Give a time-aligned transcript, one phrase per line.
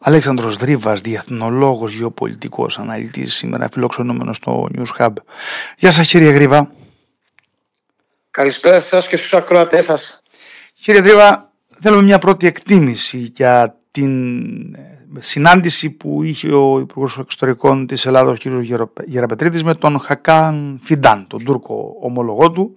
[0.00, 5.12] Αλέξανδρος Δρίβας, διεθνολόγος, γεωπολιτικός, αναλυτής, σήμερα φιλοξενούμενος στο News Hub.
[5.76, 6.72] Γεια σας κύριε Γρίβα.
[8.30, 10.22] Καλησπέρα σας και στους ακροατές σας.
[10.74, 17.86] Κύριε Δρίβα, θέλουμε μια πρώτη εκτίμηση για την ε, συνάντηση που είχε ο Υπουργός Εξωτερικών
[17.86, 18.46] της Ελλάδος, κ.
[19.04, 22.76] Γεραπετρίτης, με τον Χακάν Φιντάν, τον Τούρκο ομολογό του,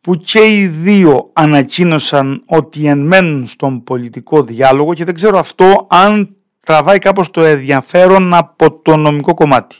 [0.00, 6.36] που και οι δύο ανακοίνωσαν ότι ενμένουν στον πολιτικό διάλογο και δεν ξέρω αυτό αν
[6.66, 9.76] τραβάει κάπως το ενδιαφέρον από το νομικό κομμάτι.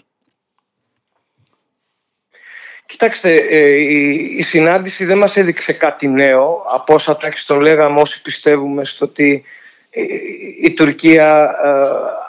[2.87, 3.77] Κοιτάξτε, ε,
[4.37, 9.45] η συνάντηση δεν μας έδειξε κάτι νέο από όσα τον λέγαμε όσοι πιστεύουμε στο ότι
[9.91, 10.03] ε,
[10.62, 11.69] η Τουρκία ε,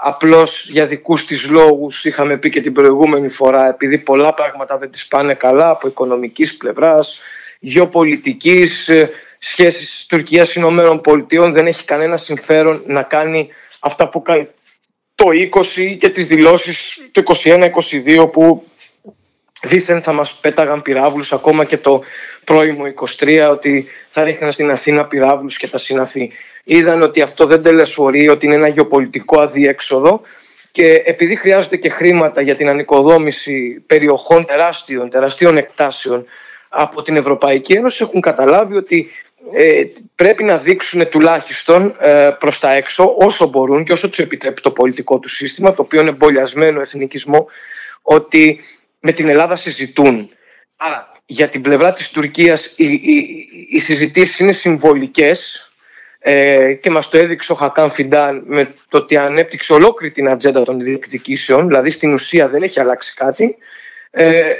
[0.03, 4.91] απλώς για δικούς της λόγους είχαμε πει και την προηγούμενη φορά επειδή πολλά πράγματα δεν
[4.91, 7.21] τις πάνε καλά από οικονομικής πλευράς,
[7.59, 8.89] γεωπολιτικής,
[9.37, 13.49] σχέσεις Τουρκίας Ηνωμένων Πολιτειών δεν έχει κανένα συμφέρον να κάνει
[13.83, 14.47] αυτά που κάνει
[15.15, 15.25] το
[15.75, 18.63] 20 και τις δηλώσεις το 21-22 που
[19.63, 22.01] δήθεν θα μας πέταγαν πυράβλους ακόμα και το
[22.43, 22.83] πρώιμο
[23.19, 26.31] 23 ότι θα ρίχναν στην Αθήνα πυράβλους και τα συναφή.
[26.63, 30.21] Είδαν ότι αυτό δεν τελεσφορεί, ότι είναι ένα γεωπολιτικό αδιέξοδο
[30.71, 36.25] και επειδή χρειάζονται και χρήματα για την ανοικοδόμηση περιοχών τεράστιων, τεραστίων εκτάσεων
[36.69, 39.11] από την Ευρωπαϊκή Ένωση έχουν καταλάβει ότι
[39.51, 39.83] ε,
[40.15, 44.71] πρέπει να δείξουν τουλάχιστον ε, προς τα έξω όσο μπορούν και όσο τους επιτρέπει το
[44.71, 47.47] πολιτικό του σύστημα το οποίο είναι εμπολιασμένο εθνικισμό
[48.01, 48.59] ότι
[48.99, 50.29] με την Ελλάδα συζητούν.
[50.75, 55.71] Άρα για την πλευρά της Τουρκίας οι, οι, οι συζητήσεις είναι συμβολικές
[56.19, 60.63] ε, και μας το έδειξε ο Χακάν Φιντάν με το ότι ανέπτυξε ολόκληρη την ατζέντα
[60.63, 63.57] των διεκδικήσεων, δηλαδή στην ουσία δεν έχει αλλάξει κάτι.
[64.11, 64.53] Ε,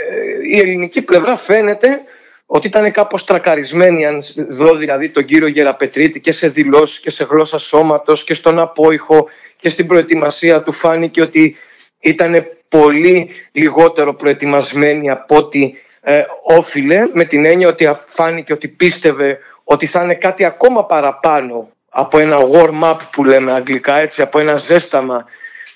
[0.52, 2.02] η ελληνική πλευρά φαίνεται
[2.45, 7.23] ότι ήταν κάπως τρακαρισμένη αν δω δηλαδή τον κύριο Γεραπετρίτη και σε δηλώσεις και σε
[7.23, 9.27] γλώσσα σώματος και στον απόϊχο
[9.58, 11.55] και στην προετοιμασία του φάνηκε ότι
[12.00, 19.39] ήταν πολύ λιγότερο προετοιμασμένη από ό,τι ε, όφιλε με την έννοια ότι φάνηκε ότι πίστευε
[19.63, 24.57] ότι θα είναι κάτι ακόμα παραπάνω από ένα warm-up που λέμε αγγλικά έτσι, από ένα
[24.57, 25.25] ζέσταμα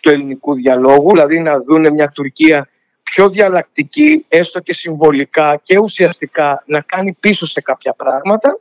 [0.02, 2.70] του ελληνικού διαλόγου, δηλαδή να δούνε μια Τουρκία
[3.12, 8.60] πιο διαλλακτική, έστω και συμβολικά και ουσιαστικά να κάνει πίσω σε κάποια πράγματα.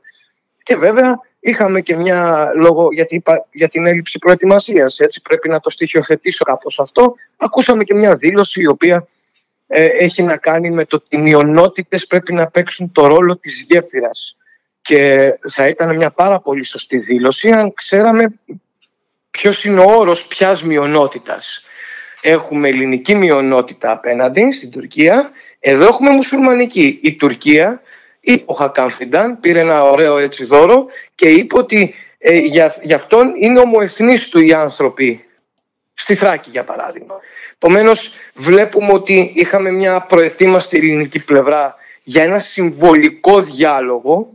[0.62, 5.70] Και βέβαια είχαμε και μια λόγο γιατί για την έλλειψη προετοιμασίας, έτσι πρέπει να το
[5.70, 7.14] στοιχειοθετήσω κάπως αυτό.
[7.36, 9.06] Ακούσαμε και μια δήλωση η οποία
[9.66, 13.66] ε, έχει να κάνει με το ότι οι μειονότητες πρέπει να παίξουν το ρόλο της
[13.68, 14.36] γέφυρας.
[14.80, 18.26] Και θα ήταν μια πάρα πολύ σωστή δήλωση αν ξέραμε
[19.30, 21.65] ποιος είναι ο όρος ποιας μειονότητας
[22.26, 25.30] έχουμε ελληνική μειονότητα απέναντι στην Τουρκία.
[25.60, 26.98] Εδώ έχουμε μουσουλμανική.
[27.02, 27.82] Η Τουρκία
[28.20, 32.96] ή ο Χακάν Φιντάν πήρε ένα ωραίο έτσι δώρο και είπε ότι ε, για, για
[32.96, 35.24] αυτόν είναι ομοεθνείς του οι άνθρωποι
[35.94, 37.14] στη Θράκη για παράδειγμα.
[37.54, 44.30] Επομένως, βλέπουμε ότι είχαμε μια προετοίμαστη ελληνική πλευρά για ένα συμβολικό διάλογο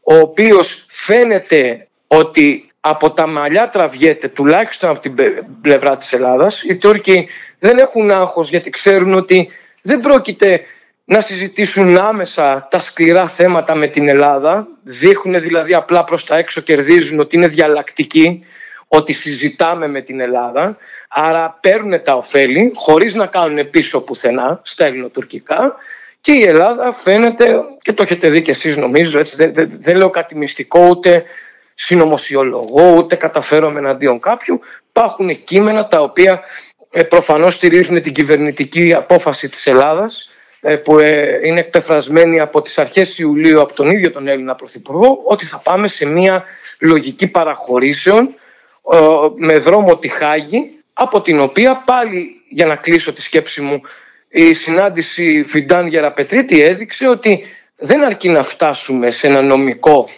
[0.00, 5.14] ο οποίος φαίνεται ότι από τα μαλλιά τραβιέται τουλάχιστον από την
[5.60, 6.62] πλευρά της Ελλάδας.
[6.62, 7.28] Οι Τούρκοι
[7.58, 9.50] δεν έχουν άγχος γιατί ξέρουν ότι
[9.82, 10.60] δεν πρόκειται
[11.04, 14.66] να συζητήσουν άμεσα τα σκληρά θέματα με την Ελλάδα.
[14.82, 18.44] Δείχνουν δηλαδή απλά προς τα έξω, κερδίζουν ότι είναι διαλλακτικοί,
[18.88, 20.76] ότι συζητάμε με την Ελλάδα.
[21.08, 25.74] Άρα παίρνουν τα ωφέλη χωρίς να κάνουν πίσω πουθενά στα ελληνοτουρκικά
[26.20, 29.96] και η Ελλάδα φαίνεται, και το έχετε δει και εσείς νομίζω, έτσι, δεν, δεν, δεν
[29.96, 31.24] λέω κάτι μυστικό ούτε
[31.74, 34.60] συνωμοσιολογώ ούτε καταφέρομαι εναντίον κάποιου.
[34.88, 36.42] Υπάρχουν κείμενα τα οποία
[36.90, 40.30] ε, προφανώς στηρίζουν την κυβερνητική απόφαση της Ελλάδας
[40.60, 45.22] ε, που ε, είναι εκπεφρασμένη από τις αρχές Ιουλίου από τον ίδιο τον Έλληνα Πρωθυπουργό
[45.24, 46.44] ότι θα πάμε σε μια
[46.78, 48.34] λογική παραχωρήσεων
[49.36, 53.80] με δρόμο τη Χάγη από την οποία πάλι για να κλείσω τη σκέψη μου
[54.28, 57.44] η συνάντηση Φιντάν Γεραπετρίτη έδειξε ότι
[57.76, 60.08] δεν αρκεί να φτάσουμε σε ένα νομικό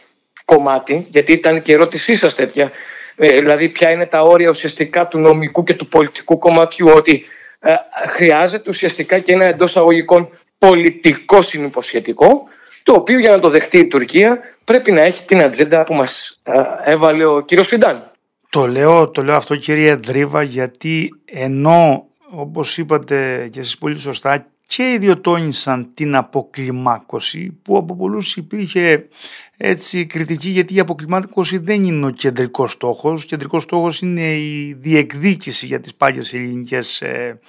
[0.46, 2.70] κομμάτι, γιατί ήταν και η ερώτησή σας τέτοια,
[3.16, 7.24] ε, δηλαδή ποια είναι τα όρια ουσιαστικά του νομικού και του πολιτικού κομματιού, ότι
[7.60, 7.74] ε,
[8.08, 10.28] χρειάζεται ουσιαστικά και ένα εντός αγωγικών
[10.58, 12.48] πολιτικό συνυποσχετικό,
[12.82, 16.40] το οποίο για να το δεχτεί η Τουρκία πρέπει να έχει την ατζέντα που μας
[16.42, 18.10] ε, έβαλε ο κύριος Φιντάν.
[18.50, 24.46] Το λέω, το λέω αυτό κύριε Δρίβα γιατί ενώ όπως είπατε και εσείς πολύ σωστά
[24.66, 29.08] και ιδιωτώνησαν την αποκλιμάκωση που από πολλούς υπήρχε
[29.56, 33.22] έτσι κριτική γιατί η αποκλιμάκωση δεν είναι ο κεντρικός στόχος.
[33.22, 37.40] Ο κεντρικός στόχος είναι η διεκδίκηση για τις πάγιες ελληνικές ε,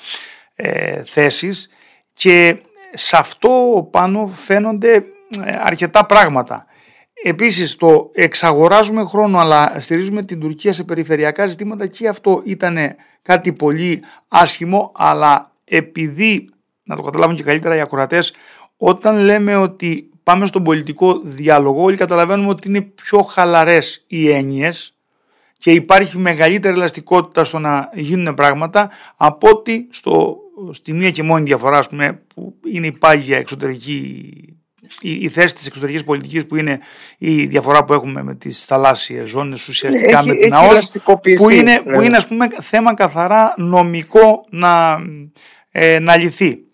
[0.55, 1.69] ε, θέσεις
[2.13, 2.57] και
[2.93, 4.93] σε αυτό πάνω φαίνονται
[5.45, 6.65] ε, αρκετά πράγματα.
[7.23, 12.77] Επίσης το εξαγοράζουμε χρόνο αλλά στηρίζουμε την Τουρκία σε περιφερειακά ζητήματα και αυτό ήταν
[13.21, 16.49] κάτι πολύ άσχημο αλλά επειδή,
[16.87, 18.33] να το καταλάβουν και καλύτερα οι ακροατές,
[18.77, 24.95] όταν λέμε ότι πάμε στον πολιτικό διάλογο όλοι καταλαβαίνουμε ότι είναι πιο χαλαρές οι έννοιες
[25.57, 30.37] και υπάρχει μεγαλύτερη ελαστικότητα στο να γίνουν πράγματα από ότι στο,
[30.71, 34.31] στη μία και μόνη διαφορά πούμε, που είναι η πάγια εξωτερική
[35.01, 36.79] η, η θέση της εξωτερικής πολιτικής που είναι
[37.17, 40.91] η διαφορά που έχουμε με τις θαλάσσιες ζώνες ουσιαστικά με την ΑΟΣ
[41.35, 41.93] που είναι, ναι.
[41.95, 44.97] που είναι ας πούμε θέμα καθαρά νομικό να,
[45.71, 46.66] ε, να λυθεί.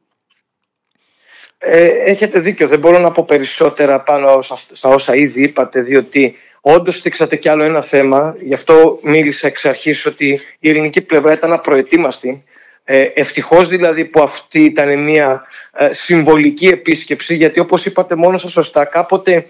[1.65, 6.97] Ε, έχετε δίκιο, δεν μπορώ να πω περισσότερα πάνω στα όσα ήδη είπατε διότι Όντως,
[6.97, 8.35] στήξατε κι άλλο ένα θέμα.
[8.39, 12.43] Γι' αυτό μίλησα εξ αρχής ότι η ελληνική πλευρά ήταν απροετοίμαστη.
[12.83, 15.45] Ε, Ευτυχώς δηλαδή που αυτή ήταν μια
[15.77, 19.47] ε, συμβολική επίσκεψη, γιατί όπως είπατε μόνο σας σωστά, κάποτε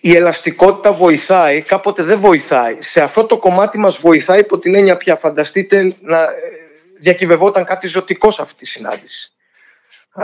[0.00, 2.76] η ελαστικότητα βοηθάει, κάποτε δεν βοηθάει.
[2.80, 6.28] Σε αυτό το κομμάτι μας βοηθάει υπό την έννοια πια φανταστείτε να ε,
[6.98, 9.33] διακυβευόταν κάτι ζωτικό σε αυτή τη συνάντηση.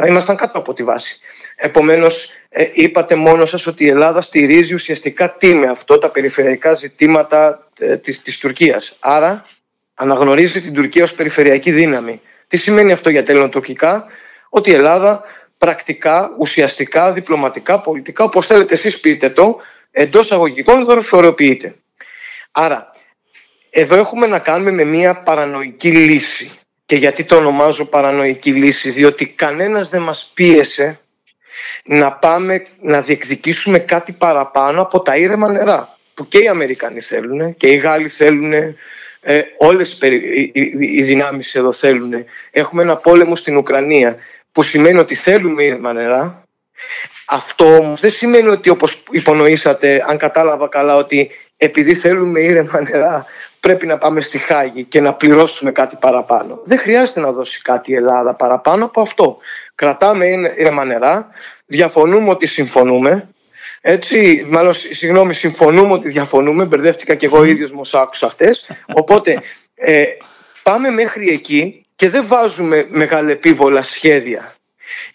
[0.07, 1.19] Ήμασταν κάτω από τη βάση.
[1.57, 6.75] Επομένως, ε, είπατε μόνος σας ότι η Ελλάδα στηρίζει ουσιαστικά τι με αυτό τα περιφερειακά
[6.75, 8.97] ζητήματα ε, της, της Τουρκίας.
[9.01, 9.45] Άρα
[9.95, 12.21] αναγνωρίζει την Τουρκία ως περιφερειακή δύναμη.
[12.49, 14.07] Τι σημαίνει αυτό για ελληνοτουρκικά,
[14.49, 15.25] ότι η Ελλάδα
[15.59, 19.61] πρακτικά, ουσιαστικά, διπλωματικά, πολιτικά, όπως θέλετε εσείς πείτε το,
[19.91, 21.75] εντός αγωγικών δορυφοροποιείται.
[22.51, 22.91] Άρα,
[23.71, 26.60] εδώ έχουμε να κάνουμε με μια παρανοϊκή λύση.
[26.91, 31.01] Και γιατί το ονομάζω παρανοϊκή λύση, διότι κανένας δεν μας πίεσε
[31.85, 37.57] να πάμε να διεκδικήσουμε κάτι παραπάνω από τα ήρεμα νερά που και οι Αμερικανοί θέλουν
[37.57, 39.99] και οι Γάλλοι θέλουν ε, όλες
[40.79, 42.13] οι δυνάμεις εδώ θέλουν
[42.51, 44.17] έχουμε ένα πόλεμο στην Ουκρανία
[44.53, 46.43] που σημαίνει ότι θέλουμε ήρεμα νερά.
[47.27, 53.27] Αυτό όμως δεν σημαίνει ότι όπως υπονοήσατε αν κατάλαβα καλά ότι επειδή θέλουμε ήρεμα νερά
[53.61, 56.61] πρέπει να πάμε στη Χάγη και να πληρώσουμε κάτι παραπάνω.
[56.65, 59.39] Δεν χρειάζεται να δώσει κάτι η Ελλάδα παραπάνω από αυτό.
[59.75, 60.27] Κρατάμε
[60.57, 61.29] ήρεμα νερά,
[61.67, 63.29] διαφωνούμε ότι συμφωνούμε.
[63.81, 66.65] Έτσι, μάλλον, συγγνώμη, συμφωνούμε ότι διαφωνούμε.
[66.65, 68.51] Μπερδεύτηκα και εγώ ίδιος μου άκουσα χτε.
[68.95, 69.43] Οπότε,
[69.75, 70.05] ε,
[70.63, 74.55] πάμε μέχρι εκεί και δεν βάζουμε μεγαλεπίβολα σχέδια.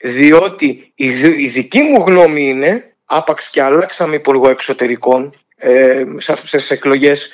[0.01, 1.05] Διότι η,
[1.37, 6.03] η δική μου γνώμη είναι, άπαξ και αλλάξαμε υπουργό εξωτερικών ε,
[6.43, 7.31] σε εκλογές,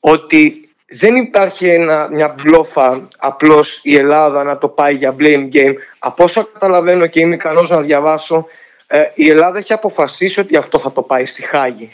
[0.00, 5.74] ότι δεν υπάρχει ένα, μια μπλόφα απλώς η Ελλάδα να το πάει για blame game.
[5.98, 8.46] Από όσα καταλαβαίνω και είμαι ικανός να διαβάσω,
[8.86, 11.90] ε, η Ελλάδα έχει αποφασίσει ότι αυτό θα το πάει στη Χάγη.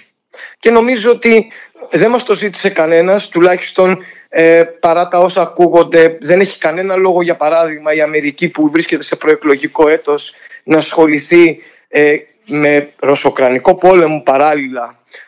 [0.59, 1.53] Και νομίζω ότι
[1.91, 3.99] δεν μας το ζήτησε κανένας, τουλάχιστον
[4.29, 9.03] ε, παρά τα όσα ακούγονται, δεν έχει κανένα λόγο για παράδειγμα η Αμερική που βρίσκεται
[9.03, 12.17] σε προεκλογικό έτος να ασχοληθεί ε,
[12.47, 15.26] με ρωσοκρανικό πόλεμο παράλληλα ε,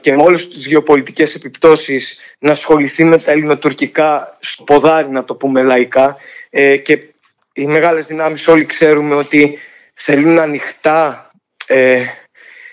[0.00, 5.34] και με όλες τις γεωπολιτικές επιπτώσεις να ασχοληθεί με τα ελληνοτουρκικά στο ποδάρι να το
[5.34, 6.16] πούμε λαϊκά
[6.50, 6.98] ε, και
[7.52, 9.58] οι μεγάλες δυνάμεις όλοι ξέρουμε ότι
[9.94, 11.30] θέλουν ανοιχτά
[11.66, 12.02] ε,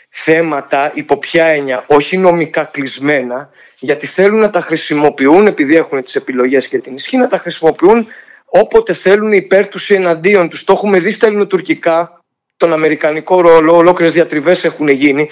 [0.09, 6.15] θέματα υπό ποια έννοια, όχι νομικά κλεισμένα γιατί θέλουν να τα χρησιμοποιούν επειδή έχουν τις
[6.15, 8.07] επιλογές και την ισχύ να τα χρησιμοποιούν
[8.45, 10.63] όποτε θέλουν υπέρ τους ή εναντίον τους.
[10.63, 12.16] Το έχουμε δει στα ελληνοτουρκικά
[12.57, 15.29] τον αμερικανικό ρόλο, ολόκληρες διατριβές έχουν γίνει.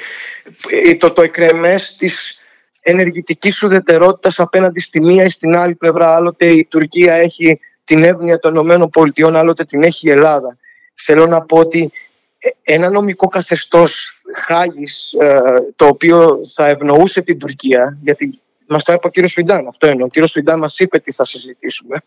[0.69, 2.39] Ε, το, το εκρεμές της
[2.81, 6.15] ενεργητικής ουδετερότητας απέναντι στη μία ή στην άλλη πλευρά.
[6.15, 10.57] Άλλοτε η Τουρκία έχει την εύνοια των ΗΠΑ, άλλοτε την έχει η Ελλάδα.
[10.95, 11.91] Θέλω να πω ότι
[12.39, 15.39] ε, ένα νομικό καθεστώς Χάγης, ε,
[15.75, 20.05] το οποίο θα ευνοούσε την Τουρκία, γιατί μας το είπε ο κύριος Σουιντάν, αυτό εννοώ.
[20.05, 21.97] Ο κύριος Σουιντάν μας είπε τι θα συζητήσουμε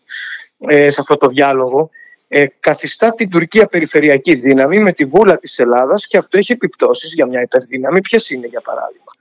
[0.67, 1.89] σε αυτό το διάλογο
[2.31, 7.13] ε, καθιστά την Τουρκία περιφερειακή δύναμη με τη βούλα της Ελλάδας και αυτό έχει επιπτώσεις
[7.13, 8.01] για μια υπερδύναμη.
[8.01, 9.11] Ποιες είναι για παράδειγμα;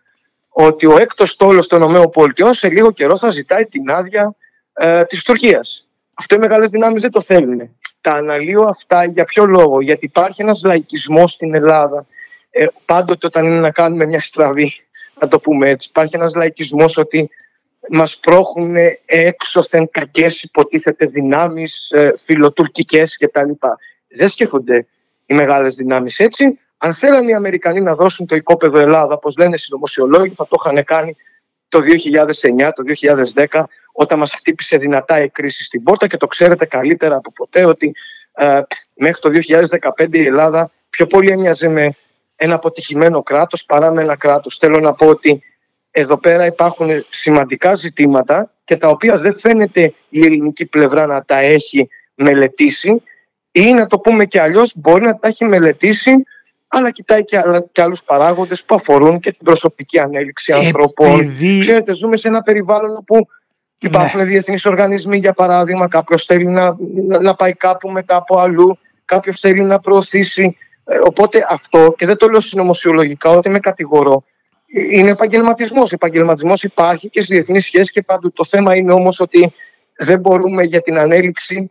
[0.48, 4.34] Ότι ο έκτος στόλος των ΗΠΑ σε λίγο καιρό θα ζητάει την άδεια
[4.72, 5.88] ε, της Τουρκίας.
[6.14, 7.76] Αυτό οι μεγάλες δυνάμεις δεν το θέλουν.
[8.00, 12.06] Τα αναλύω αυτά για ποιο λόγο; Γιατί υπάρχει ένας λαϊκισμός στην Ελλάδα.
[12.50, 14.72] Ε, πάντοτε όταν είναι να κάνουμε μια στραβή,
[15.20, 17.30] να το πούμε έτσι, υπάρχει ένας λαϊκισμός ότι
[17.90, 23.50] μας πρόχουν έξωθεν κακές υποτίθεται δυνάμεις ε, φιλοτουρκικές κτλ.
[24.08, 24.86] Δεν σκέφτονται
[25.26, 26.58] οι μεγάλες δυνάμεις έτσι.
[26.78, 30.62] Αν θέλανε οι Αμερικανοί να δώσουν το οικόπεδο Ελλάδα, όπως λένε οι συνωμοσιολόγοι, θα το
[30.64, 31.16] είχαν κάνει
[31.68, 32.82] το 2009, το
[33.50, 37.64] 2010, όταν μας χτύπησε δυνατά η κρίση στην πόρτα και το ξέρετε καλύτερα από ποτέ
[37.64, 37.94] ότι
[38.32, 38.60] ε,
[38.94, 39.30] μέχρι το
[39.96, 41.94] 2015 η Ελλάδα πιο πολύ έμοιαζε με
[42.36, 44.56] ένα αποτυχημένο κράτος παρά με ένα κράτος.
[44.56, 45.42] Θέλω να πω ότι
[45.90, 51.38] εδώ πέρα υπάρχουν σημαντικά ζητήματα και τα οποία δεν φαίνεται η ελληνική πλευρά να τα
[51.38, 53.02] έχει μελετήσει
[53.50, 56.12] ή να το πούμε και αλλιώς μπορεί να τα έχει μελετήσει
[56.68, 57.40] αλλά κοιτάει και,
[57.72, 61.20] και άλλους παράγοντες που αφορούν και την προσωπική ανέλυξη ανθρώπων.
[61.20, 61.60] Επειδή...
[61.60, 63.28] Ξέρετε, ζούμε σε ένα περιβάλλον όπου
[63.78, 64.26] υπάρχουν ναι.
[64.26, 66.76] διεθνείς οργανισμοί, για παράδειγμα, κάποιος θέλει να,
[67.20, 70.56] να πάει κάπου μετά από αλλού, κάποιος θέλει να προωθήσει.
[70.84, 74.24] Ε, οπότε αυτό, και δεν το λέω συνωμοσιολογικά, ότι με κατηγορώ,
[74.68, 75.92] είναι επαγγελματισμός.
[75.92, 78.32] Επαγγελματισμός υπάρχει και στις διεθνείς σχέσεις και παντού.
[78.32, 79.52] Το θέμα είναι όμως ότι
[79.96, 81.70] δεν μπορούμε για την ανέλυξη,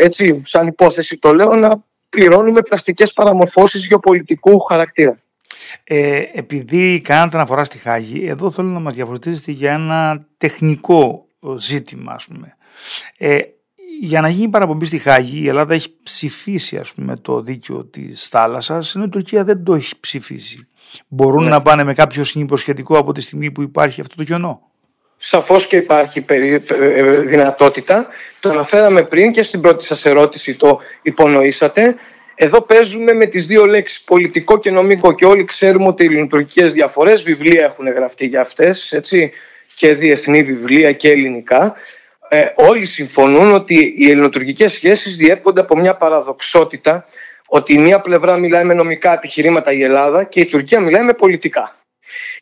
[0.00, 5.18] έτσι, σαν υπόθεση το λέω, να πληρώνουμε πλαστικές παραμορφώσεις γεωπολιτικού χαρακτήρα.
[5.84, 12.12] Ε, επειδή κάνατε αναφορά στη Χάγη, εδώ θέλω να μας διαφορετήσετε για ένα τεχνικό ζήτημα,
[12.12, 12.56] ας πούμε.
[13.18, 13.38] Ε,
[14.00, 18.28] για να γίνει παραπομπή στη Χάγη, η Ελλάδα έχει ψηφίσει ας πούμε, το δίκαιο της
[18.28, 20.68] θάλασσας, ενώ η Τουρκία δεν το έχει ψηφίσει.
[21.08, 21.50] Μπορούν ναι.
[21.50, 24.70] να πάνε με κάποιο συνυποσχετικό από τη στιγμή που υπάρχει αυτό το κενό;
[25.16, 28.06] Σαφώς και υπάρχει ε, ε, δυνατότητα.
[28.40, 31.94] Το αναφέραμε πριν και στην πρώτη σας ερώτηση το υπονοήσατε.
[32.34, 36.72] Εδώ παίζουμε με τις δύο λέξεις πολιτικό και νομικό και όλοι ξέρουμε ότι οι ελληνοτουρκικές
[36.72, 39.32] διαφορές, βιβλία έχουν γραφτεί για αυτές, έτσι,
[39.76, 41.74] και διεθνή βιβλία και ελληνικά.
[42.34, 47.06] Ε, όλοι συμφωνούν ότι οι ελληνοτουρκικές σχέσεις διέπονται από μια παραδοξότητα
[47.46, 51.12] ότι η μία πλευρά μιλάει με νομικά επιχειρήματα η Ελλάδα και η Τουρκία μιλάει με
[51.12, 51.76] πολιτικά.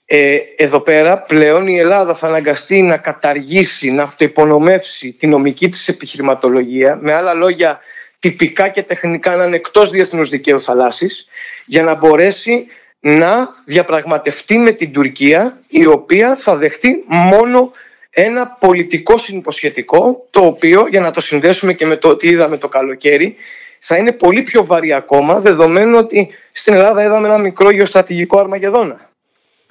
[0.04, 5.88] Ε, εδώ πέρα πλέον η Ελλάδα θα αναγκαστεί να καταργήσει, να αυτοϋπονομεύσει τη νομική της
[5.88, 7.80] επιχειρηματολογία, με άλλα λόγια
[8.18, 11.28] τυπικά και τεχνικά να είναι εκτός διεθνούς δικαίου θαλάσσης,
[11.66, 12.66] για να μπορέσει
[13.00, 17.72] να διαπραγματευτεί με την Τουρκία, η οποία θα δεχτεί μόνο
[18.14, 22.69] ένα πολιτικό συνυποσχετικό, το οποίο, για να το συνδέσουμε και με το τι είδαμε το
[22.69, 23.37] καλοκαίρι,
[23.81, 29.11] θα είναι πολύ πιο βαρύ ακόμα, δεδομένου ότι στην Ελλάδα είδαμε ένα μικρό γεωστρατηγικό αρμαγεδόνα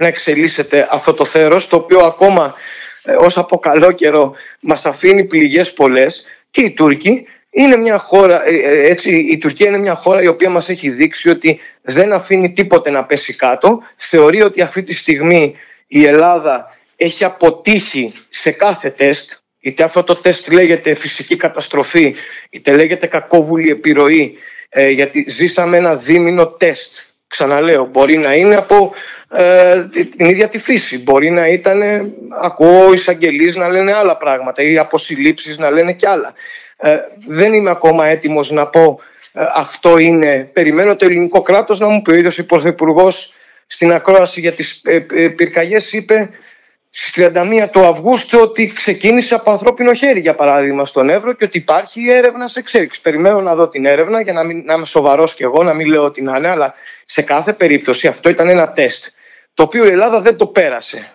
[0.01, 2.53] να εξελίσσεται αυτό το θέρος, το οποίο ακόμα
[3.03, 8.47] ε, ως από καλό καιρό μας αφήνει πληγές πολλές και οι Τούρκοι είναι μια χώρα,
[8.47, 12.13] ε, ε, έτσι, η Τουρκία είναι μια χώρα η οποία μας έχει δείξει ότι δεν
[12.13, 13.81] αφήνει τίποτε να πέσει κάτω.
[13.97, 15.55] Θεωρεί ότι αυτή τη στιγμή
[15.87, 22.15] η Ελλάδα έχει αποτύχει σε κάθε τεστ, είτε αυτό το τεστ λέγεται φυσική καταστροφή,
[22.49, 24.37] είτε λέγεται κακόβουλη επιρροή,
[24.93, 26.97] γιατί ζήσαμε ένα δίμηνο τεστ.
[27.27, 28.93] Ξαναλέω, μπορεί να είναι από
[29.33, 29.83] ε,
[30.15, 30.99] την ίδια τη φύση.
[30.99, 31.81] Μπορεί να ήταν,
[32.41, 36.33] ακούω εισαγγελείς να λένε άλλα πράγματα ή αποσυλλήψεις να λένε και άλλα.
[36.77, 38.99] Ε, δεν είμαι ακόμα έτοιμος να πω
[39.33, 40.49] ε, αυτό είναι.
[40.53, 43.33] Περιμένω το ελληνικό κράτος να μου πει ο ίδιος ο Πρωθυπουργός
[43.67, 46.29] στην ακρόαση για τις ε, ε, πυρκαγιές είπε
[46.91, 51.57] στις 31 του Αυγούστου ότι ξεκίνησε από ανθρώπινο χέρι για παράδειγμα στον Εύρο και ότι
[51.57, 53.01] υπάρχει έρευνα σε εξέλιξη.
[53.01, 55.87] Περιμένω να δω την έρευνα για να, μην, να είμαι σοβαρός και εγώ, να μην
[55.87, 56.73] λέω ότι να είναι, αλλά
[57.05, 59.05] σε κάθε περίπτωση αυτό ήταν ένα τεστ
[59.53, 61.13] το οποίο η Ελλάδα δεν το πέρασε.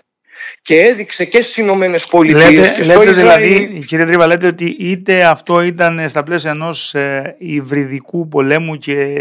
[0.67, 2.51] Και έδειξε και στις Ηνωμένες Πολιτείες.
[2.51, 8.29] Λέτε, λέτε δηλαδή, κύριε Τρίβα, λέτε ότι είτε αυτό ήταν στα πλαίσια ενός ε, υβριδικού
[8.29, 9.17] πολέμου και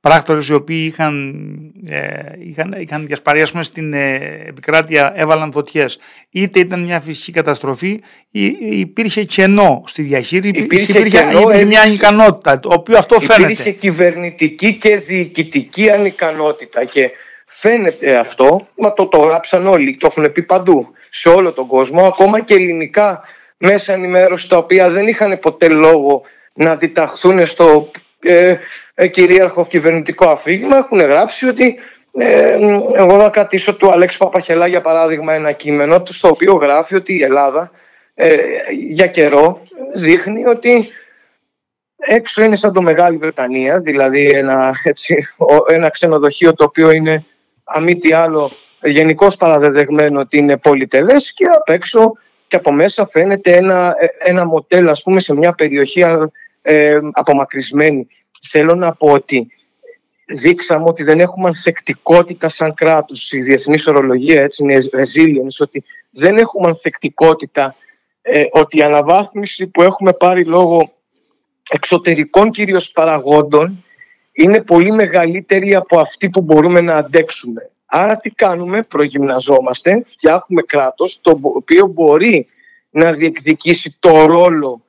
[0.00, 1.34] πράκτορες οι οποίοι είχαν,
[1.88, 4.14] ε, είχαν, είχαν διασπαρεί πούμε, στην ε,
[4.46, 5.98] επικράτεια έβαλαν φωτιές
[6.30, 8.00] είτε ήταν μια φυσική καταστροφή
[8.30, 13.52] ή, υπήρχε κενό στη διαχείριση υπήρχε, υπήρχε, κενό, υπήρχε μια ανικανότητα το οποίο αυτό φαίνεται
[13.52, 17.10] υπήρχε κυβερνητική και διοικητική ανικανότητα και
[17.56, 22.06] Φαίνεται αυτό, μα το, το γράψαν όλοι, το έχουν πει παντού, σε όλο τον κόσμο,
[22.06, 23.22] ακόμα και ελληνικά
[23.56, 28.56] μέσα ενημέρωση τα οποία δεν είχαν ποτέ λόγο να διταχθούν στο ε,
[28.94, 31.78] ε, κυρίαρχο κυβερνητικό αφήγημα, έχουν γράψει ότι
[32.18, 32.56] ε,
[32.94, 37.22] εγώ θα κρατήσω του Αλέξη Παπαχελά για παράδειγμα ένα κείμενο στο οποίο γράφει ότι η
[37.22, 37.70] Ελλάδα
[38.14, 38.36] ε,
[38.70, 39.62] για καιρό
[39.94, 40.88] δείχνει ότι
[41.96, 45.28] έξω είναι σαν το Μεγάλη Βρετανία, δηλαδή ένα, έτσι,
[45.68, 47.24] ένα ξενοδοχείο το οποίο είναι
[47.64, 48.50] αμή τι άλλο
[48.82, 52.12] γενικώς παραδεδεγμένο ότι είναι πολυτελές και απ' έξω
[52.46, 56.00] και από μέσα φαίνεται ένα, ένα μοντέλο ας πούμε σε μια περιοχή
[56.62, 58.06] ε, απομακρυσμένη.
[58.48, 59.46] Θέλω να πω ότι
[60.26, 66.36] δείξαμε ότι δεν έχουμε ανθεκτικότητα σαν κράτος, η διεθνής ορολογία έτσι είναι resilience, ότι δεν
[66.36, 67.76] έχουμε ανθεκτικότητα,
[68.22, 70.92] ε, ότι η αναβάθμιση που έχουμε πάρει λόγω
[71.70, 73.83] εξωτερικών κυρίως παραγόντων
[74.34, 77.70] είναι πολύ μεγαλύτερη από αυτή που μπορούμε να αντέξουμε.
[77.86, 82.46] Άρα τι κάνουμε, προγυμναζόμαστε, φτιάχνουμε κράτος το οποίο μπορεί
[82.90, 84.82] να διεκδικήσει το ρόλο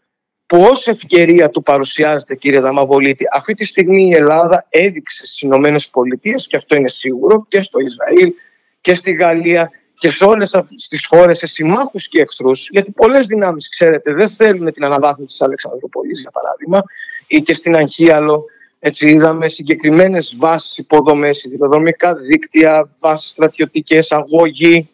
[0.46, 3.26] που ως ευκαιρία του παρουσιάζεται κύριε Δαμαβολίτη.
[3.32, 7.80] Αυτή τη στιγμή η Ελλάδα έδειξε στις Ηνωμένες Πολιτείες και αυτό είναι σίγουρο και στο
[7.80, 8.34] Ισραήλ
[8.82, 10.56] και στη Γαλλία και σε όλες
[10.90, 15.42] τις χώρες, σε συμμάχους και εχθρούς, γιατί πολλές δυνάμεις, ξέρετε, δεν θέλουν την αναβάθμιση της
[15.42, 16.84] Αλεξανδροπολής, για παράδειγμα,
[17.28, 18.46] ή και στην Αγχίαλο
[18.80, 24.90] έτσι είδαμε συγκεκριμένες βάσεις υποδομές, υδροδρομικά δίκτυα, βάσεις στρατιωτικές, αγωγή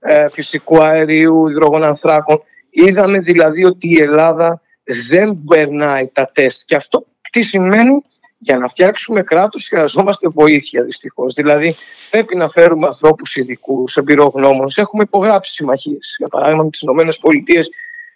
[0.00, 2.42] ε, φυσικού αερίου, υδρογονανθράκων.
[2.70, 4.60] Είδαμε δηλαδή ότι η Ελλάδα
[5.08, 6.62] δεν περνάει τα τεστ.
[6.64, 8.02] Και αυτό τι σημαίνει;
[8.38, 11.34] Για να φτιάξουμε κράτος χρειαζόμαστε βοήθεια δυστυχώς.
[11.34, 11.74] Δηλαδή,
[12.10, 14.76] πρέπει να φέρουμε ανθρώπους ειδικούς, εμπειρογνώμονες.
[14.76, 16.14] Έχουμε υπογράψει συμμαχίες.
[16.18, 17.60] Για παράδειγμα, με τις ΗΠΑ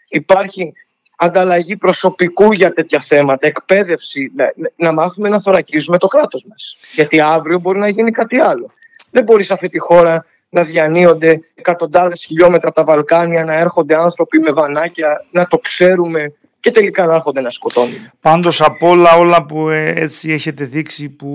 [0.08, 0.72] υπάρχει
[1.20, 6.76] ανταλλαγή προσωπικού για τέτοια θέματα, εκπαίδευση, να, να μάθουμε να θωρακίζουμε το κράτος μας.
[6.94, 8.72] Γιατί αύριο μπορεί να γίνει κάτι άλλο.
[9.10, 13.96] Δεν μπορείς σε αυτή τη χώρα να διανύονται εκατοντάδες χιλιόμετρα από τα Βαλκάνια, να έρχονται
[13.96, 16.32] άνθρωποι με βανάκια, να το ξέρουμε
[16.68, 18.10] και τελικά να έρχονται να σκοτώνουν.
[18.20, 21.28] Πάντως από όλα, όλα που ε, έτσι έχετε δείξει που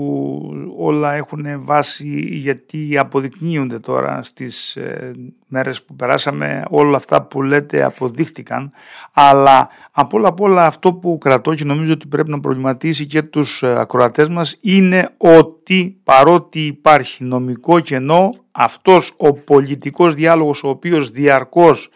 [0.78, 5.12] όλα έχουν βάση γιατί αποδεικνύονται τώρα στις ε,
[5.46, 8.72] μέρες που περάσαμε όλα αυτά που λέτε αποδείχτηκαν
[9.12, 13.22] αλλά από όλα, από όλα αυτό που κρατώ και νομίζω ότι πρέπει να προβληματίσει και
[13.22, 20.68] τους ε, ακροατές μας είναι ότι παρότι υπάρχει νομικό κενό αυτός ο πολιτικός διάλογος ο
[20.68, 21.88] οποίος διαρκώς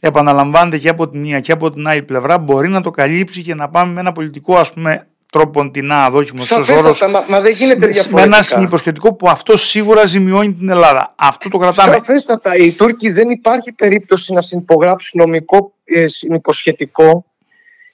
[0.00, 3.54] επαναλαμβάνεται και από την μία και από την άλλη πλευρά μπορεί να το καλύψει και
[3.54, 6.94] να πάμε με ένα πολιτικό ας πούμε τρόπο την αδόκιμο ω όρο.
[7.12, 8.14] Μα, μα δεν γίνεται διαφορετικά.
[8.14, 11.14] Με ένα συνυποσχετικό που αυτό σίγουρα ζημιώνει την Ελλάδα.
[11.16, 11.92] Αυτό το κρατάμε.
[11.92, 12.56] Σαφέστατα.
[12.56, 17.24] Οι Τούρκοι δεν υπάρχει περίπτωση να συνυπογράψουν νομικό ε, συνυποσχετικό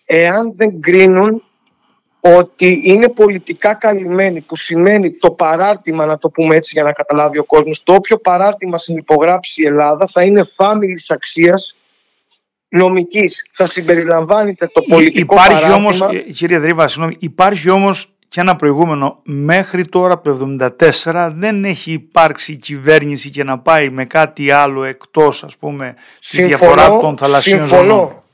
[0.05, 1.43] εάν δεν κρίνουν
[2.27, 7.39] ότι είναι πολιτικά καλυμμένοι, που σημαίνει το παράρτημα, να το πούμε έτσι για να καταλάβει
[7.39, 11.77] ο κόσμος, το όποιο παράρτημα συνυπογράψει η Ελλάδα θα είναι φάμιλης αξίας
[12.69, 13.49] νομικής.
[13.51, 15.75] Θα συμπεριλαμβάνεται το πολιτικό υπάρχει παράρτημα.
[15.75, 19.21] Όμως, ε, κύριε Δρύβα, συγγνώμη, υπάρχει όμως και ένα προηγούμενο.
[19.23, 25.45] Μέχρι τώρα, το 1974, δεν έχει υπάρξει κυβέρνηση και να πάει με κάτι άλλο εκτός,
[25.45, 25.95] ας πούμε,
[26.31, 28.25] τη διαφορά των θαλασσίων συμφωνώ,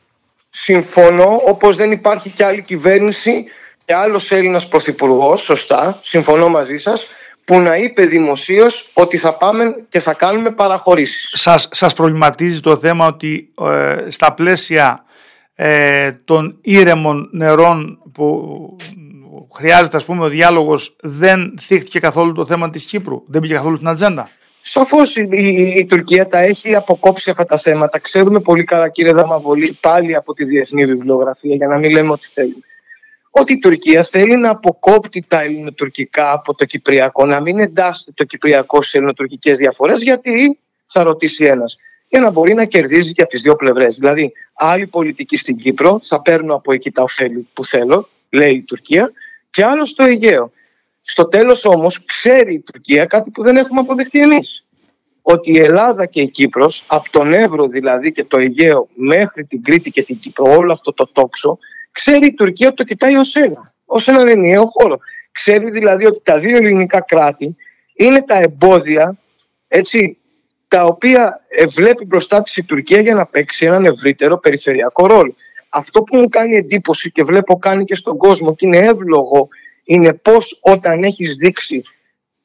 [0.51, 3.45] Συμφωνώ, όπως δεν υπάρχει και άλλη κυβέρνηση
[3.91, 7.07] και άλλος Έλληνας Πρωθυπουργός, σωστά, συμφωνώ μαζί σας,
[7.45, 11.31] που να είπε δημοσίως ότι θα πάμε και θα κάνουμε παραχωρήσεις.
[11.33, 15.05] Σας, σας προβληματίζει το θέμα ότι ε, στα πλαίσια
[15.55, 18.77] ε, των ήρεμων νερών που
[19.55, 23.77] χρειάζεται ας πούμε ο διάλογος δεν θύχτηκε καθόλου το θέμα της Κύπρου, δεν πήγε καθόλου
[23.77, 24.29] στην ατζέντα;
[24.63, 25.29] Σαφώς η,
[25.77, 27.99] η, Τουρκία τα έχει αποκόψει αυτά τα θέματα.
[27.99, 32.29] Ξέρουμε πολύ καλά, κύριε Δαμαβολή, πάλι από τη διεθνή βιβλιογραφία, για να μην λέμε ό,τι
[32.33, 32.65] θέλουμε
[33.31, 38.25] ότι η Τουρκία θέλει να αποκόπτει τα ελληνοτουρκικά από το Κυπριακό, να μην εντάσσεται το
[38.25, 41.77] Κυπριακό σε ελληνοτουρκικές διαφορές, γιατί θα ρωτήσει ένας,
[42.09, 43.97] για να μπορεί να κερδίζει και από τις δύο πλευρές.
[43.97, 48.63] Δηλαδή, άλλη πολιτική στην Κύπρο, θα παίρνω από εκεί τα ωφέλη που θέλω, λέει η
[48.63, 49.13] Τουρκία,
[49.51, 50.53] και άλλο στο Αιγαίο.
[51.03, 54.65] Στο τέλος όμως, ξέρει η Τουρκία κάτι που δεν έχουμε αποδεχτεί εμείς.
[55.23, 59.63] Ότι η Ελλάδα και η Κύπρος, από τον Εύρο δηλαδή και το Αιγαίο μέχρι την
[59.63, 61.59] Κρήτη και την Κύπρο, όλο αυτό το τόξο,
[61.93, 64.99] ξέρει η Τουρκία ότι το κοιτάει ως ένα, ως έναν ενιαίο χώρο.
[65.33, 67.57] Ξέρει δηλαδή ότι τα δύο ελληνικά κράτη
[67.95, 69.19] είναι τα εμπόδια
[69.69, 70.17] έτσι,
[70.69, 71.41] τα οποία
[71.75, 75.35] βλέπει μπροστά της η Τουρκία για να παίξει έναν ευρύτερο περιφερειακό ρόλο.
[75.69, 79.49] Αυτό που μου κάνει εντύπωση και βλέπω κάνει και στον κόσμο και είναι εύλογο
[79.85, 81.83] είναι πώς όταν έχεις δείξει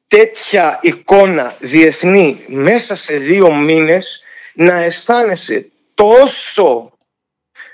[0.08, 4.22] τέτοια εικόνα διεθνή μέσα σε δύο μήνες
[4.54, 6.95] να αισθάνεσαι τόσο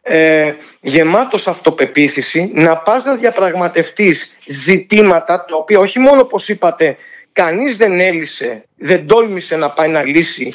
[0.02, 6.96] ε, γεμάτος αυτοπεποίθηση να πας να διαπραγματευτείς ζητήματα τα οποία όχι μόνο όπως είπατε
[7.32, 10.52] κανείς δεν έλυσε, δεν τόλμησε να πάει να λύσει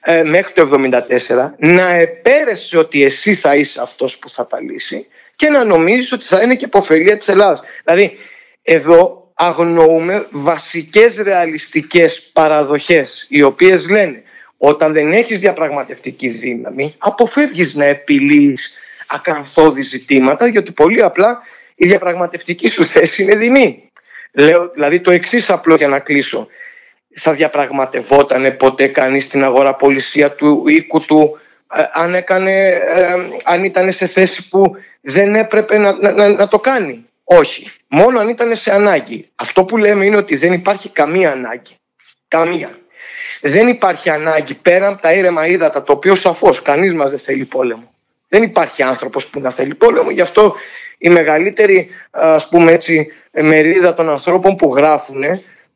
[0.00, 0.70] ε, μέχρι το
[1.28, 6.12] 1974 να επέρεσε ότι εσύ θα είσαι αυτός που θα τα λύσει και να νομίζεις
[6.12, 7.60] ότι θα είναι και υποφελία της Ελλάδας.
[7.84, 8.18] Δηλαδή
[8.62, 14.22] εδώ αγνοούμε βασικές ρεαλιστικές παραδοχές οι οποίες λένε
[14.62, 18.74] όταν δεν έχεις διαπραγματευτική δύναμη αποφεύγεις να επιλύεις
[19.06, 21.42] ακαθόδη ζητήματα, γιατί πολύ απλά
[21.74, 23.90] η διαπραγματευτική σου θέση είναι δεινή.
[24.32, 26.46] Λέω δηλαδή το εξής απλό για να κλείσω.
[27.14, 31.38] Θα διαπραγματευόταν ποτέ κανείς στην αγοραπολισία του οίκου του
[31.74, 36.58] ε, αν, έκανε, ε, αν ήταν σε θέση που δεν έπρεπε να, να, να, το
[36.58, 37.70] κάνει; Όχι.
[37.88, 39.28] Μόνο αν ήταν σε ανάγκη.
[39.34, 41.74] Αυτό που λέμε είναι ότι δεν υπάρχει καμία ανάγκη.
[42.28, 42.79] Καμία.
[43.40, 47.44] Δεν υπάρχει ανάγκη πέρα από τα ήρεμα ύδατα, το οποίο σαφώς κανείς μας δεν θέλει
[47.44, 47.94] πόλεμο.
[48.28, 50.10] Δεν υπάρχει άνθρωπος που να θέλει πόλεμο.
[50.10, 50.54] Γι' αυτό
[50.98, 55.22] η μεγαλύτερη ας πούμε έτσι, μερίδα των ανθρώπων που γράφουν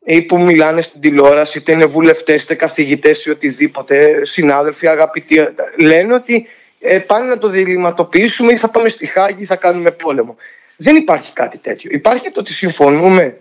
[0.05, 5.47] ή που μιλάνε στην τηλεόραση, είτε είναι βουλευτές, είτε καθηγητές ή οτιδήποτε, συνάδελφοι, αγαπητοί,
[5.83, 6.47] λένε ότι
[6.79, 10.35] ε, πάνε να το διληματοποιήσουμε ή θα πάμε στη Χάγη ή θα κάνουμε πόλεμο.
[10.77, 11.89] Δεν υπάρχει κάτι τέτοιο.
[11.93, 13.37] Υπάρχει το ότι συμφωνούμε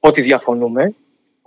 [0.00, 0.94] ότι διαφωνούμε,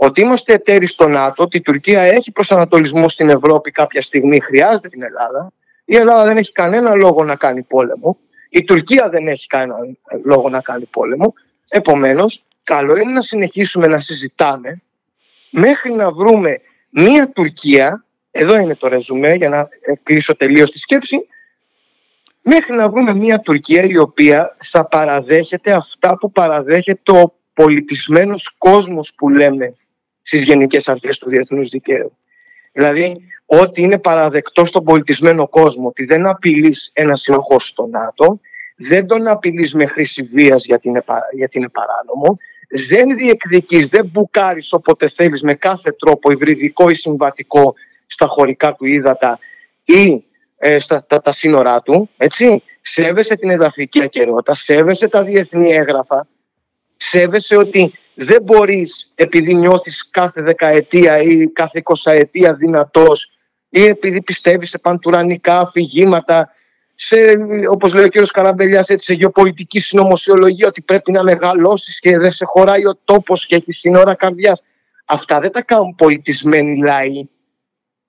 [0.02, 4.90] ότι είμαστε εταίροι στο ΝΑΤΟ, ότι η Τουρκία έχει προσανατολισμό στην Ευρώπη κάποια στιγμή, χρειάζεται
[4.90, 5.52] την Ελλάδα,
[5.86, 8.18] η Ελλάδα δεν έχει κανένα λόγο να κάνει πόλεμο.
[8.50, 9.78] Η Τουρκία δεν έχει κανένα
[10.24, 11.34] λόγο να κάνει πόλεμο.
[11.70, 14.82] Επομένως, καλό είναι να συνεχίσουμε να συζητάμε
[15.50, 18.06] μέχρι να βρούμε μία Τουρκία.
[18.32, 19.68] Εδώ είναι το ρεζουμέ για να
[20.04, 21.28] κλείσω τελείως τη σκέψη.
[22.42, 29.14] Μέχρι να βρούμε μία Τουρκία η οποία θα παραδέχεται αυτά που παραδέχεται ο πολιτισμένος κόσμος
[29.14, 29.76] που λέμε
[30.30, 32.18] στις γενικές αρχές του διεθνούς δικαίου.
[32.72, 33.16] Δηλαδή,
[33.46, 38.40] ότι είναι παραδεκτό στον πολιτισμένο κόσμο, ότι δεν απειλείς ένα συνοχό στο ΝΑΤΟ,
[38.76, 42.38] δεν τον απειλείς με χρήση βίας γιατί είναι, γιατί είναι παράνομο,
[42.90, 47.74] δεν διεκδικείς, δεν μπουκάρεις όποτε θέλεις με κάθε τρόπο υβριδικό ή συμβατικό
[48.08, 49.40] στα χωρικά του ύδατα
[49.84, 50.24] ή
[50.58, 52.64] ε, στα τα, τα σύνορά του, έτσι.
[52.82, 56.28] Σέβεσαι την εδαφική ακαιρεότητα, σέβεσαι τα διεθνή έγγραφα,
[56.98, 63.32] σέβεσαι ότι δεν μπορείς επειδή νιώθεις κάθε δεκαετία ή κάθε εικοσαετία δυνατός
[63.70, 66.54] ή επειδή πιστεύεις σε παντουρανικά αφηγήματα,
[66.96, 67.16] σε,
[67.70, 68.32] όπως λέει ο κ.
[68.34, 73.46] Καραμπελιάς, έτσι, σε γεωπολιτική συνωμοσιολογία ότι πρέπει να μεγαλώσεις και δεν σε χωράει ο τόπος
[73.46, 74.64] και έχεις σύνορα καρδιάς.
[75.06, 77.30] Αυτά δεν τα κάνουν πολιτισμένοι λαοί.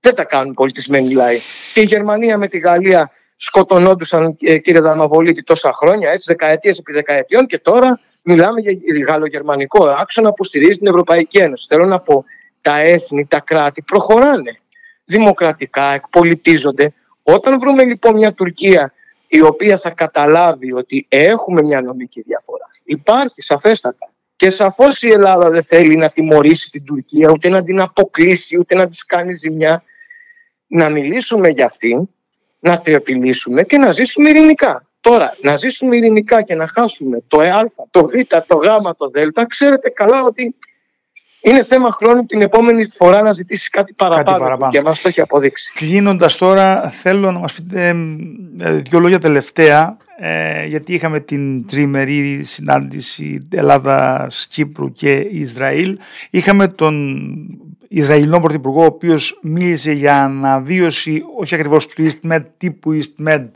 [0.01, 1.39] Δεν τα κάνουν πολιτισμένοι λαοί.
[1.75, 6.93] Και η Γερμανία με τη Γαλλία σκοτωνόντουσαν, ε, κύριε Δαμαβολίτη, τόσα χρόνια, έτσι, δεκαετίες επί
[6.93, 11.67] δεκαετιών και τώρα μιλάμε για γαλλογερμανικό άξονα που στηρίζει την Ευρωπαϊκή Ένωση.
[11.69, 12.25] Θέλω να πω,
[12.61, 14.61] τα έθνη, τα κράτη προχωράνε
[15.05, 16.93] δημοκρατικά, εκπολιτίζονται.
[17.23, 18.93] Όταν βρούμε λοιπόν μια Τουρκία
[19.29, 24.11] η οποία θα καταλάβει ότι έχουμε μια νομική διαφορά, υπάρχει σαφέστατα.
[24.37, 28.75] Και σαφώς η Ελλάδα δεν θέλει να τιμωρήσει την Τουρκία, ούτε να την αποκλείσει, ούτε
[28.75, 29.83] να της κάνει ζημιά.
[30.67, 32.09] Να μιλήσουμε για αυτήν,
[32.59, 34.90] να την επιλύσουμε και να ζήσουμε ειρηνικά.
[35.11, 37.51] Τώρα, να ζήσουμε ειρηνικά και να χάσουμε το Ε,
[37.91, 38.13] το Β,
[38.47, 40.55] το Γ, το Δ, ξέρετε καλά ότι
[41.41, 44.73] είναι θέμα χρόνου την επόμενη φορά να ζητήσεις κάτι παραπάνω, κάτι παραπάνω.
[44.73, 45.73] και μας το έχει αποδείξει.
[45.75, 47.89] Κλείνοντας τώρα, θέλω να μας πείτε
[48.61, 55.99] ε, δύο λόγια τελευταία, ε, γιατί είχαμε την τριμερή συνάντηση Ελλάδας, Κύπρου και Ισραήλ.
[56.31, 57.27] Είχαμε τον
[57.89, 63.49] Ισραηλινό Πρωθυπουργό, ο οποίος μίλησε για αναβίωση, όχι ακριβώς του EastMed, τύπου EastMed,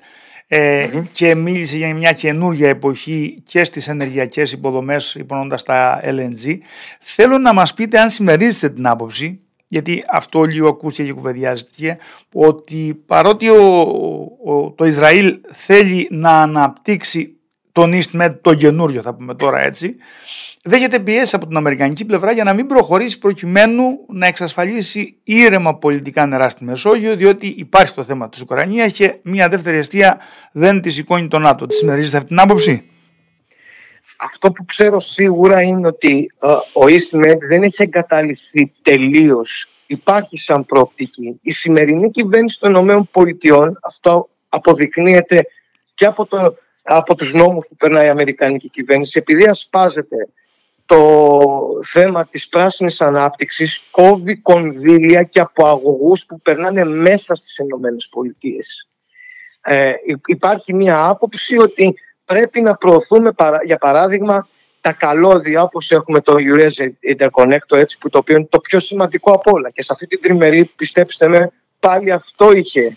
[0.47, 6.59] ε, και μίλησε για μια καινούργια εποχή και στις ενεργειακές υποδομές υπονοώντας τα LNG.
[7.01, 11.99] Θέλω να μας πείτε αν συμμερίζετε την άποψη, γιατί αυτό λίγο ακούστηκε και κουβεντιάζεται,
[12.33, 17.34] ότι παρότι ο, το Ισραήλ θέλει να αναπτύξει
[17.75, 19.97] τον EastMed, το καινούριο θα πούμε τώρα έτσι,
[20.65, 26.27] δέχεται πιέσεις από την Αμερικανική πλευρά για να μην προχωρήσει προκειμένου να εξασφαλίσει ήρεμα πολιτικά
[26.27, 30.21] νερά στη Μεσόγειο, διότι υπάρχει το θέμα της Ουκρανίας και μια δεύτερη αιστεία
[30.53, 31.67] δεν της σηκώνει το ΝΑΤΟ.
[31.67, 32.87] Τη συμμερίζετε αυτή την άποψη;
[34.17, 39.69] Αυτό που ξέρω σίγουρα είναι ότι ε, ο EastMed δεν έχει εγκαταλειφθεί τελείως.
[39.87, 41.39] Υπάρχει σαν προοπτική.
[41.43, 45.47] Η σημερινή κυβέρνηση των ΗΠΑ, αυτό αποδεικνύεται
[45.95, 50.29] και από, το, από τους νόμους που περνάει η Αμερικανική κυβέρνηση, επειδή ασπάζεται
[50.87, 51.51] το
[51.85, 58.89] θέμα της πράσινης ανάπτυξης κόβει κονδύλια και από αγωγούς που περνάνε μέσα στις Ηνωμένες Πολιτείες.
[59.63, 59.93] Ε,
[60.27, 61.95] υπάρχει μια άποψη ότι
[62.25, 63.31] πρέπει να προωθούμε
[63.65, 64.49] για παράδειγμα
[64.81, 69.33] τα καλώδια όπως έχουμε το Eurasia Interconnector έτσι, που το οποίο είναι το πιο σημαντικό
[69.33, 72.97] από όλα και σε αυτή την τριμερή πιστέψτε με πάλι αυτό είχε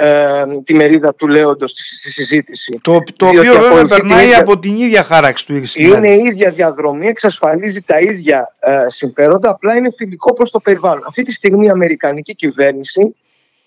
[0.00, 2.80] ε, τη μερίδα του λέοντος στη, συζήτηση.
[2.82, 7.06] Το, το οποίο βέβαια περνάει από την ίδια χάραξη του ίδιου Είναι η ίδια διαδρομή,
[7.06, 11.04] εξασφαλίζει τα ίδια ε, συμφέροντα, απλά είναι φιλικό προς το περιβάλλον.
[11.06, 13.14] Αυτή τη στιγμή η Αμερικανική κυβέρνηση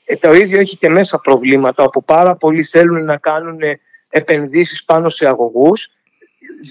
[0.05, 3.59] ε, το ίδιο έχει και μέσα προβλήματα, όπου πάρα πολλοί θέλουν να κάνουν
[4.09, 5.91] επενδύσεις πάνω σε αγωγούς.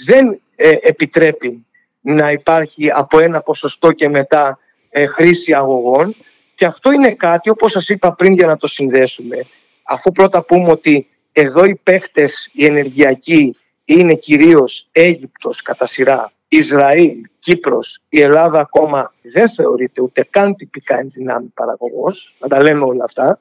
[0.06, 1.66] Δεν ε, επιτρέπει
[2.00, 4.58] να υπάρχει από ένα ποσοστό και μετά
[4.90, 6.14] ε, χρήση αγωγών
[6.60, 9.46] και αυτό είναι κάτι, όπως σας είπα πριν για να το συνδέσουμε,
[9.82, 17.16] αφού πρώτα πούμε ότι εδώ οι παίχτες, οι ενεργειακοί, είναι κυρίως Αίγυπτος κατά σειρά, Ισραήλ,
[17.38, 23.04] Κύπρος, η Ελλάδα ακόμα δεν θεωρείται ούτε καν τυπικά ενδυνάμει παραγωγός, να τα λέμε όλα
[23.04, 23.40] αυτά.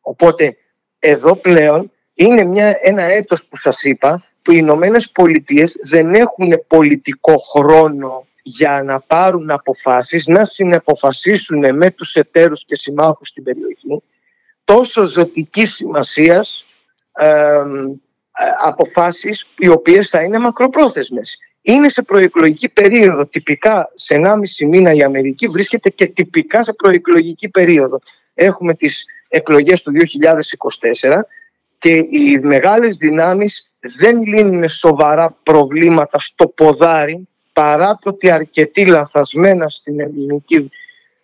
[0.00, 0.56] Οπότε
[0.98, 6.64] εδώ πλέον είναι μια, ένα έτος που σας είπα που οι Ηνωμένες Πολιτείες δεν έχουν
[6.66, 14.02] πολιτικό χρόνο για να πάρουν αποφάσεις, να συνεποφασίσουν με τους εταίρους και συμμάχους στην περιοχή
[14.64, 16.64] τόσο ζωτικής σημασίας
[17.12, 17.62] ε,
[18.64, 21.38] αποφάσεις οι οποίες θα είναι μακροπρόθεσμες.
[21.62, 23.26] Είναι σε προεκλογική περίοδο.
[23.26, 28.00] Τυπικά σε 1,5 μήνα η Αμερική βρίσκεται και τυπικά σε προεκλογική περίοδο.
[28.34, 29.92] Έχουμε τις εκλογές του
[31.02, 31.20] 2024
[31.78, 39.68] και οι μεγάλες δυνάμεις δεν λύνουν σοβαρά προβλήματα στο ποδάρι παρά το ότι αρκετοί λαθασμένα
[39.68, 40.70] στην ελληνική,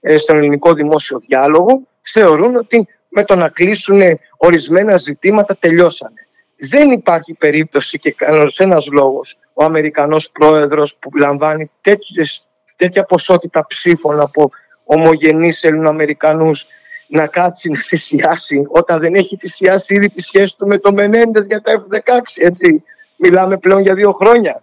[0.01, 4.01] ε, στον ελληνικό δημόσιο διάλογο θεωρούν ότι με το να κλείσουν
[4.37, 6.27] ορισμένα ζητήματα τελειώσανε.
[6.57, 13.67] Δεν υπάρχει περίπτωση και κανένας ένας λόγος ο Αμερικανός πρόεδρος που λαμβάνει τέτοιες, τέτοια ποσότητα
[13.67, 14.51] ψήφων από
[14.85, 16.67] ομογενείς Ελληνοαμερικανούς
[17.07, 21.45] να κάτσει να θυσιάσει όταν δεν έχει θυσιάσει ήδη τη σχέση του με το Μενέντες
[21.45, 22.01] για τα F-16
[22.35, 22.85] έτσι.
[23.17, 24.63] Μιλάμε πλέον για δύο χρόνια.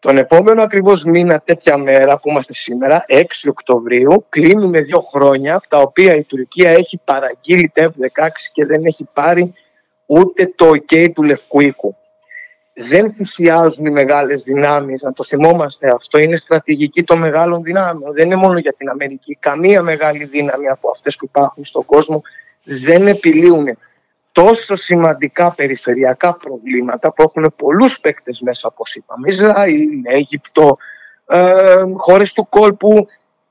[0.00, 5.78] Τον επόμενο ακριβώς μήνα τέτοια μέρα που είμαστε σήμερα, 6 Οκτωβρίου, κλείνουμε δύο χρόνια τα
[5.78, 9.52] οποία η Τουρκία έχει παραγγείλει τα F-16 και δεν έχει πάρει
[10.06, 11.96] ούτε το OK του Λευκού Οίκου.
[12.74, 18.12] Δεν θυσιάζουν οι μεγάλες δυνάμεις, να το θυμόμαστε αυτό, είναι στρατηγική των μεγάλων δυνάμεων.
[18.12, 19.36] Δεν είναι μόνο για την Αμερική.
[19.40, 22.22] Καμία μεγάλη δύναμη από αυτές που υπάρχουν στον κόσμο
[22.64, 23.66] δεν επιλύουν
[24.32, 30.76] τόσο σημαντικά περιφερειακά προβλήματα που έχουν πολλούς παίκτες μέσα όπως είπαμε Ισραήλ, Αίγυπτο,
[31.26, 33.06] ε, χώρες του κόλπου,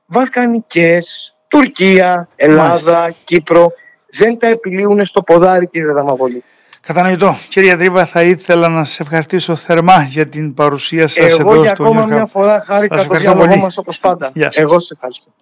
[0.06, 3.72] Βαλκανικές, Τουρκία, Ελλάδα, Κύπρο
[4.12, 6.44] δεν τα επιλύουν στο ποδάρι κύριε Δαμαβολή.
[6.80, 7.36] Κατανοητό.
[7.48, 11.70] Κύριε Τρύπα, θα ήθελα να σα ευχαριστήσω θερμά για την παρουσία σας εδώ Εγώ για
[11.70, 14.32] ακόμα μια φορά χάρηκα το διάλογό μας όπως πάντα.
[14.34, 15.32] Εγώ σε ευχαριστώ.